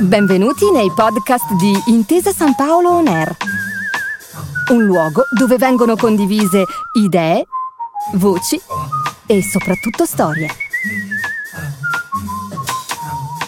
[0.00, 3.36] Benvenuti nei podcast di Intesa San Paolo On Air,
[4.72, 7.46] un luogo dove vengono condivise idee,
[8.14, 8.60] voci
[9.26, 10.48] e soprattutto storie.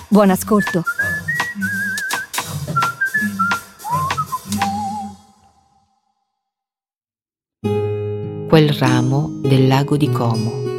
[0.09, 0.83] Buon ascolto.
[8.49, 10.76] Quel ramo del lago di Como.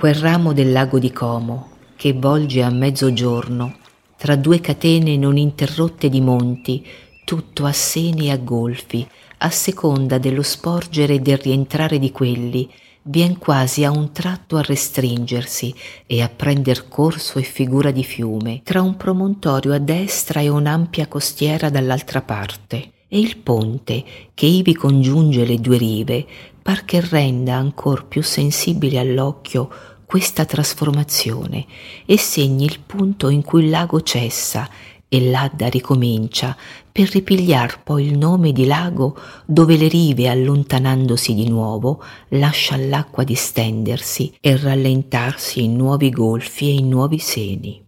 [0.00, 3.76] Quel ramo del lago di Como che volge a mezzogiorno
[4.16, 6.82] tra due catene non interrotte di monti,
[7.22, 12.66] tutto a seni e a golfi, a seconda dello sporgere e del rientrare di quelli,
[13.02, 15.74] vien quasi a un tratto a restringersi
[16.06, 21.08] e a prender corso e figura di fiume, tra un promontorio a destra e un'ampia
[21.08, 22.92] costiera dall'altra parte.
[23.12, 26.24] E il ponte, che ivi congiunge le due rive,
[26.62, 29.68] par che renda ancor più sensibile all'occhio
[30.10, 31.66] questa trasformazione
[32.04, 34.68] e segni il punto in cui il lago cessa
[35.08, 36.56] e l'Adda ricomincia
[36.90, 39.16] per ripigliar poi il nome di lago
[39.46, 46.72] dove le rive allontanandosi di nuovo lascia l'acqua distendersi e rallentarsi in nuovi golfi e
[46.72, 47.86] in nuovi seni.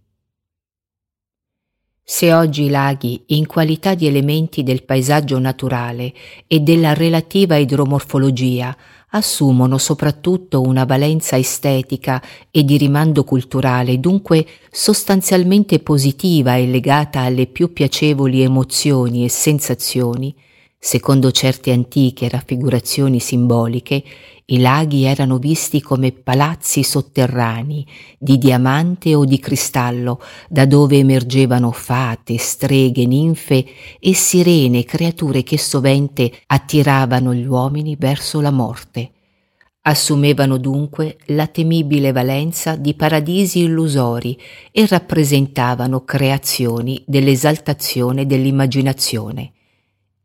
[2.05, 6.13] Se oggi i laghi, in qualità di elementi del paesaggio naturale
[6.47, 8.75] e della relativa idromorfologia,
[9.15, 17.47] assumono soprattutto una valenza estetica e di rimando culturale, dunque sostanzialmente positiva e legata alle
[17.47, 20.33] più piacevoli emozioni e sensazioni,
[20.85, 24.03] secondo certe antiche raffigurazioni simboliche,
[24.47, 27.87] i laghi erano visti come palazzi sotterranei
[28.19, 33.65] di diamante o di cristallo, da dove emergevano fate, streghe, ninfe
[33.97, 39.11] e sirene, creature che sovente attiravano gli uomini verso la morte.
[39.83, 44.37] Assumevano dunque la temibile valenza di paradisi illusori
[44.69, 49.53] e rappresentavano creazioni dell'esaltazione dell'immaginazione.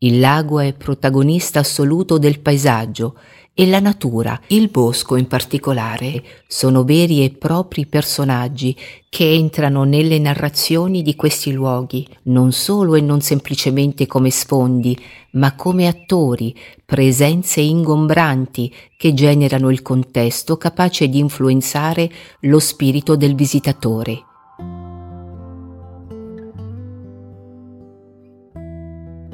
[0.00, 3.16] Il lago è protagonista assoluto del paesaggio
[3.53, 8.76] e la natura, il bosco in particolare, sono veri e propri personaggi
[9.08, 14.97] che entrano nelle narrazioni di questi luoghi, non solo e non semplicemente come sfondi,
[15.32, 16.56] ma come attori,
[16.87, 22.08] presenze ingombranti che generano il contesto capace di influenzare
[22.42, 24.28] lo spirito del visitatore.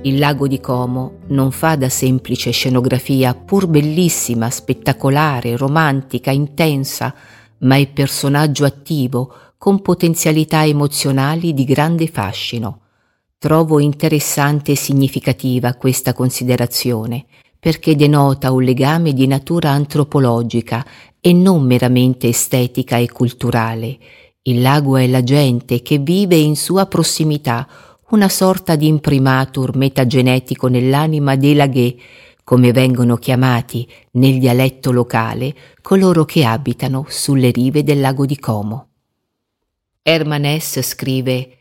[0.06, 7.14] Il lago di Como non fa da semplice scenografia, pur bellissima, spettacolare, romantica, intensa,
[7.60, 12.80] ma è personaggio attivo, con potenzialità emozionali di grande fascino.
[13.38, 17.24] Trovo interessante e significativa questa considerazione,
[17.58, 20.84] perché denota un legame di natura antropologica
[21.18, 23.96] e non meramente estetica e culturale.
[24.42, 27.66] Il lago è la gente che vive in sua prossimità,
[28.10, 31.94] una sorta di imprimatur metagenetico nell'anima dei laghè,
[32.44, 38.88] come vengono chiamati nel dialetto locale coloro che abitano sulle rive del lago di Como.
[40.02, 40.82] Herman S.
[40.82, 41.56] scrive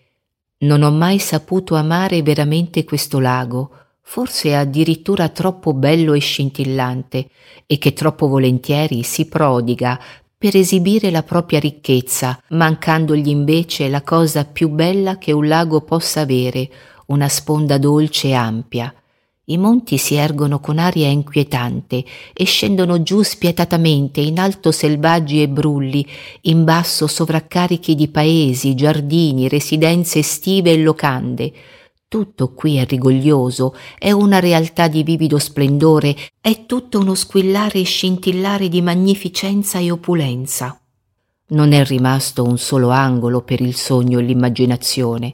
[0.59, 3.71] Non ho mai saputo amare veramente questo lago,
[4.01, 7.29] forse addirittura troppo bello e scintillante,
[7.65, 9.97] e che troppo volentieri si prodiga
[10.43, 16.19] per esibire la propria ricchezza, mancandogli invece la cosa più bella che un lago possa
[16.19, 16.69] avere,
[17.05, 18.93] una sponda dolce e ampia.
[19.45, 25.47] I monti si ergono con aria inquietante e scendono giù spietatamente in alto selvaggi e
[25.47, 26.05] brulli,
[26.41, 31.53] in basso sovraccarichi di paesi, giardini, residenze estive e locande,
[32.13, 37.85] tutto qui è rigoglioso, è una realtà di vivido splendore, è tutto uno squillare e
[37.85, 40.79] scintillare di magnificenza e opulenza.
[41.47, 45.33] Non è rimasto un solo angolo per il sogno e l'immaginazione,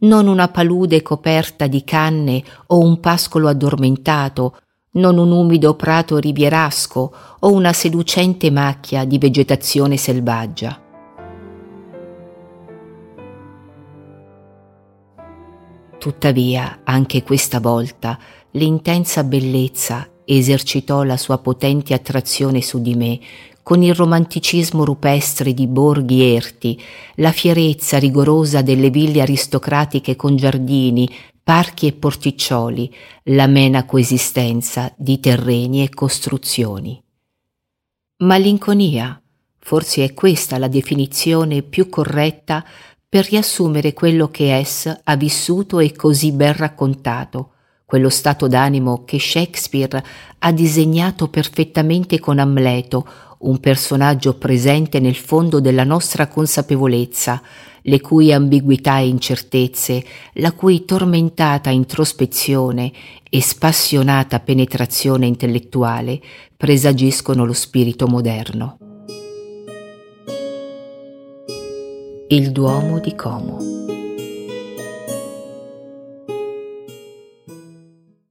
[0.00, 4.58] non una palude coperta di canne o un pascolo addormentato,
[4.96, 10.83] non un umido prato rivierasco o una seducente macchia di vegetazione selvaggia.
[16.04, 18.18] Tuttavia, anche questa volta,
[18.50, 23.18] l'intensa bellezza esercitò la sua potente attrazione su di me,
[23.62, 26.78] con il romanticismo rupestre di borghi erti,
[27.14, 31.08] la fierezza rigorosa delle ville aristocratiche con giardini,
[31.42, 37.02] parchi e porticcioli, l'amena coesistenza di terreni e costruzioni.
[38.18, 39.22] Malinconia,
[39.58, 42.62] forse è questa la definizione più corretta
[43.14, 47.50] per riassumere quello che ess ha vissuto e così ben raccontato,
[47.84, 50.04] quello stato d'animo che Shakespeare
[50.40, 53.06] ha disegnato perfettamente con Amleto,
[53.42, 57.40] un personaggio presente nel fondo della nostra consapevolezza,
[57.82, 62.90] le cui ambiguità e incertezze, la cui tormentata introspezione
[63.30, 66.20] e spassionata penetrazione intellettuale
[66.56, 68.83] presagiscono lo spirito moderno.
[72.26, 73.58] Il Duomo di Como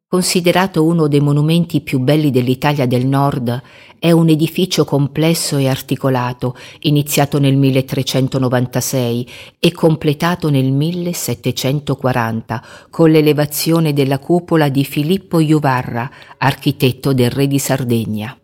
[0.08, 3.62] Considerato uno dei monumenti più belli dell'Italia del Nord,
[4.00, 9.30] è un edificio complesso e articolato, iniziato nel 1396
[9.60, 16.10] e completato nel 1740 con l'elevazione della cupola di Filippo Juvarra,
[16.40, 18.36] architetto del re di Sardegna.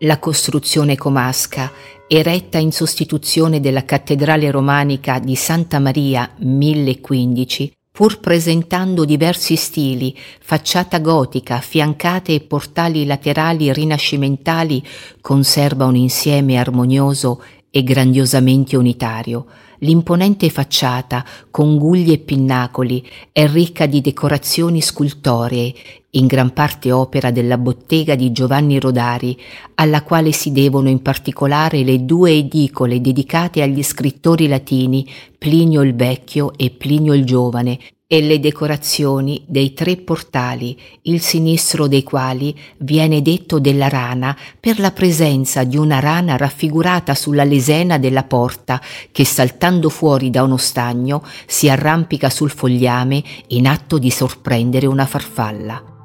[0.00, 1.72] La costruzione comasca,
[2.06, 10.98] eretta in sostituzione della cattedrale romanica di Santa Maria 1015, pur presentando diversi stili, facciata
[10.98, 14.86] gotica, fiancate e portali laterali rinascimentali,
[15.22, 19.46] conserva un insieme armonioso e grandiosamente unitario.
[19.80, 25.74] L'imponente facciata, con gugli e pinnacoli, è ricca di decorazioni scultoree,
[26.10, 29.38] in gran parte opera della bottega di Giovanni Rodari,
[29.74, 35.06] alla quale si devono in particolare le due edicole dedicate agli scrittori latini
[35.36, 41.88] Plinio il Vecchio e Plinio il Giovane, e le decorazioni dei tre portali, il sinistro
[41.88, 47.98] dei quali viene detto della rana per la presenza di una rana raffigurata sulla lesena
[47.98, 48.80] della porta
[49.10, 55.06] che saltando fuori da uno stagno si arrampica sul fogliame in atto di sorprendere una
[55.06, 55.95] farfalla.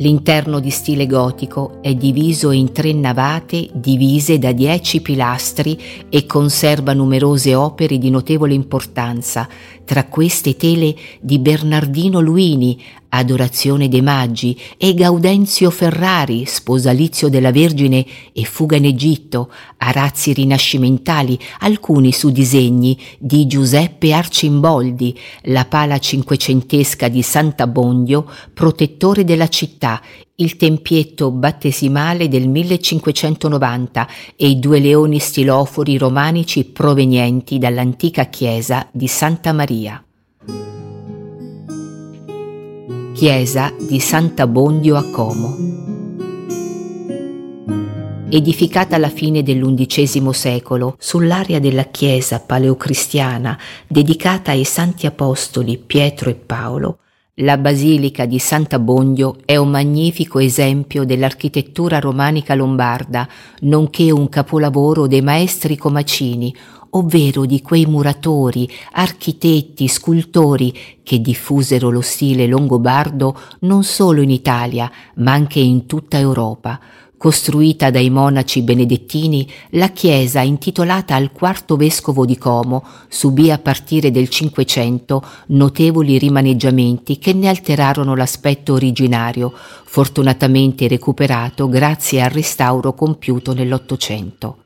[0.00, 5.76] L'interno di stile gotico è diviso in tre navate divise da dieci pilastri
[6.08, 9.48] e conserva numerose opere di notevole importanza,
[9.84, 12.80] tra queste tele di Bernardino Luini,
[13.10, 21.38] Adorazione dei Maggi, e Gaudenzio Ferrari, Sposalizio della Vergine e Fuga in Egitto, arazzi rinascimentali,
[21.60, 30.00] alcuni su disegni di Giuseppe Arcimboldi, la pala cinquecentesca di Sant'Abbondio, protettore della città,
[30.40, 39.08] il tempietto battesimale del 1590 e i due leoni stilofori romanici provenienti dall'antica chiesa di
[39.08, 40.00] Santa Maria.
[43.18, 45.56] Chiesa di Sant'Abbondio a Como.
[48.28, 56.36] Edificata alla fine dell'undicesimo secolo sull'area della chiesa paleocristiana dedicata ai santi apostoli Pietro e
[56.36, 56.98] Paolo,
[57.40, 63.28] la Basilica di Sant'Abbondio è un magnifico esempio dell'architettura romanica lombarda,
[63.60, 66.52] nonché un capolavoro dei maestri comacini,
[66.90, 74.90] ovvero di quei muratori, architetti, scultori che diffusero lo stile longobardo non solo in Italia,
[75.16, 76.80] ma anche in tutta Europa,
[77.18, 84.12] Costruita dai monaci benedettini, la chiesa, intitolata al quarto vescovo di Como, subì a partire
[84.12, 93.52] del Cinquecento notevoli rimaneggiamenti che ne alterarono l'aspetto originario, fortunatamente recuperato grazie al restauro compiuto
[93.52, 94.58] nell'Ottocento.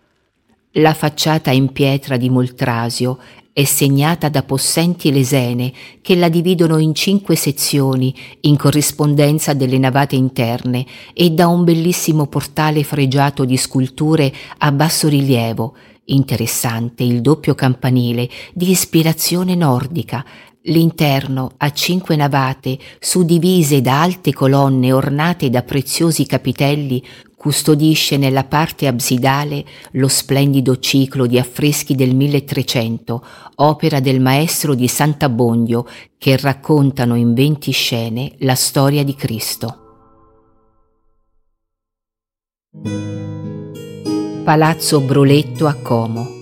[0.76, 3.18] La facciata in pietra di Moltrasio
[3.52, 10.16] è segnata da possenti lesene che la dividono in cinque sezioni in corrispondenza delle navate
[10.16, 15.74] interne e da un bellissimo portale fregiato di sculture a basso rilievo,
[16.06, 20.24] interessante il doppio campanile di ispirazione nordica,
[20.66, 27.04] L'interno, a cinque navate, suddivise da alte colonne ornate da preziosi capitelli,
[27.42, 33.24] custodisce nella parte absidale lo splendido ciclo di affreschi del 1300,
[33.56, 35.84] opera del maestro di Sant'Abbondio,
[36.18, 39.78] che raccontano in venti scene la storia di Cristo.
[44.44, 46.41] Palazzo Broletto a Como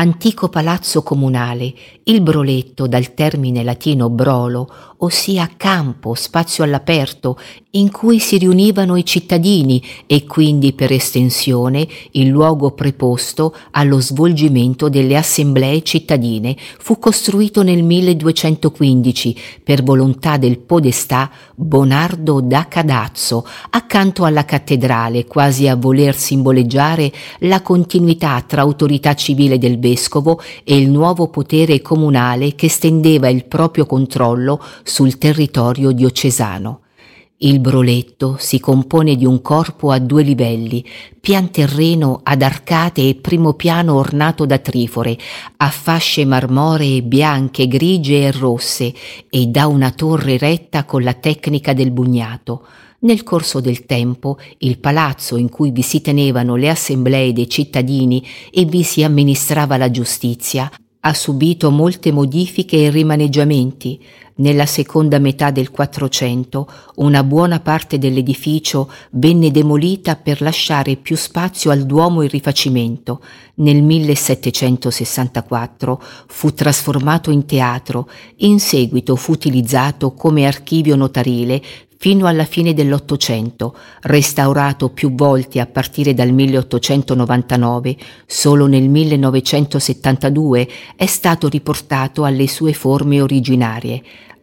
[0.00, 1.74] antico palazzo comunale,
[2.04, 7.36] il broletto dal termine latino brolo, ossia campo, spazio all'aperto,
[7.72, 14.88] in cui si riunivano i cittadini e quindi per estensione il luogo preposto allo svolgimento
[14.88, 24.24] delle assemblee cittadine, fu costruito nel 1215 per volontà del podestà Bonardo da Cadazzo, accanto
[24.24, 30.90] alla cattedrale, quasi a voler simboleggiare la continuità tra autorità civile del vescovo e il
[30.90, 36.80] nuovo potere comunale che stendeva il proprio controllo sul territorio diocesano.
[37.40, 40.84] Il broletto si compone di un corpo a due livelli,
[41.20, 45.16] pian terreno ad arcate e primo piano ornato da trifore,
[45.58, 48.92] a fasce marmoree bianche, grigie e rosse
[49.30, 52.66] e da una torre retta con la tecnica del bugnato.
[53.00, 58.26] Nel corso del tempo il palazzo in cui vi si tenevano le assemblee dei cittadini
[58.50, 64.00] e vi si amministrava la giustizia ha subito molte modifiche e rimaneggiamenti.
[64.40, 71.72] Nella seconda metà del Quattrocento una buona parte dell'edificio venne demolita per lasciare più spazio
[71.72, 73.20] al Duomo e rifacimento.
[73.54, 81.60] Nel 1764 fu trasformato in teatro, in seguito fu utilizzato come archivio notarile
[82.00, 91.06] fino alla fine dell'Ottocento, restaurato più volte a partire dal 1899, solo nel 1972 è
[91.06, 94.00] stato riportato alle sue forme originarie.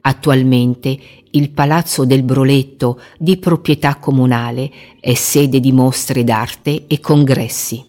[0.07, 0.97] Attualmente
[1.31, 7.83] il Palazzo del Broletto, di proprietà comunale, è sede di mostre d'arte e congressi.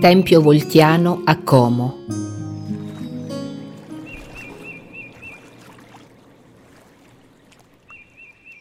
[0.00, 2.33] Tempio Voltiano a Como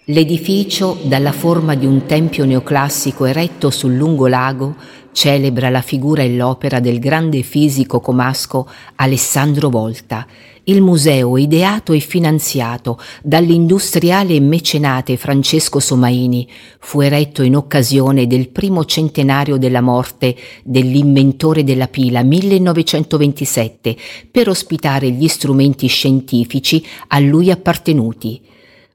[0.08, 4.76] L'edificio, dalla forma di un tempio neoclassico eretto sul lungo lago,
[5.14, 10.28] celebra la figura e l'opera del grande fisico comasco Alessandro Volta.
[10.66, 18.50] Il museo, ideato e finanziato dall'industriale e mecenate Francesco Somaini, fu eretto in occasione del
[18.50, 23.96] primo centenario della morte dell'inventore della pila 1927
[24.30, 28.42] per ospitare gli strumenti scientifici a lui appartenuti.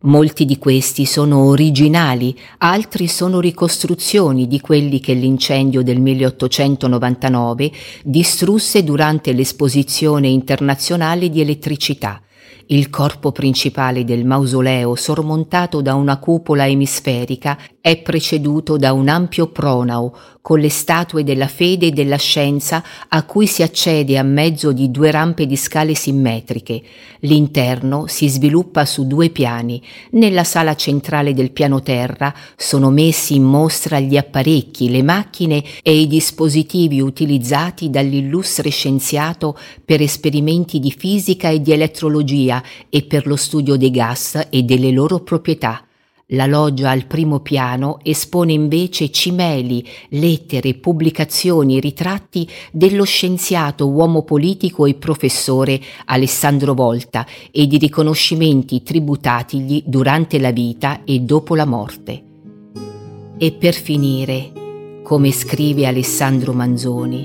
[0.03, 7.73] Molti di questi sono originali, altri sono ricostruzioni di quelli che l'incendio del 1899
[8.05, 12.23] distrusse durante l'esposizione internazionale di elettricità.
[12.67, 19.49] Il corpo principale del mausoleo, sormontato da una cupola emisferica, è preceduto da un ampio
[19.49, 20.17] pronao
[20.49, 24.91] con le statue della fede e della scienza a cui si accede a mezzo di
[24.91, 26.81] due rampe di scale simmetriche.
[27.21, 29.83] L'interno si sviluppa su due piani.
[30.13, 35.95] Nella sala centrale del piano terra sono messi in mostra gli apparecchi, le macchine e
[35.95, 43.37] i dispositivi utilizzati dall'illustre scienziato per esperimenti di fisica e di elettrologia e per lo
[43.37, 45.88] studio dei gas e delle loro proprietà.
[46.33, 54.85] La loggia al primo piano espone invece cimeli, lettere, pubblicazioni, ritratti dello scienziato, uomo politico
[54.85, 62.23] e professore Alessandro Volta e di riconoscimenti tributatigli durante la vita e dopo la morte.
[63.39, 67.25] E per finire, come scrive Alessandro Manzoni,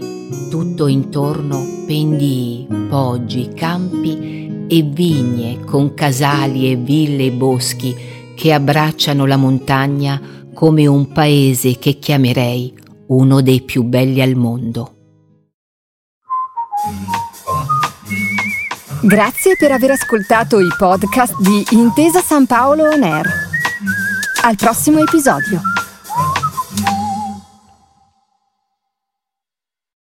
[0.50, 9.26] tutto intorno pendii, poggi, campi e vigne con casali e ville e boschi che abbracciano
[9.26, 10.22] la montagna
[10.54, 12.74] come un paese che chiamerei
[13.08, 14.92] uno dei più belli al mondo.
[19.02, 23.28] Grazie per aver ascoltato i podcast di Intesa San Paolo On Air.
[24.44, 25.62] Al prossimo episodio.